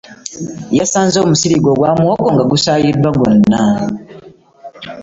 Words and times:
Yasanze 0.79 1.17
omusiri 1.25 1.55
gwe 1.59 1.69
ogwa 1.73 1.89
muwongo 1.99 2.27
nga 2.33 2.43
gusayiddwa 2.51 3.09
gwonna 3.17 3.61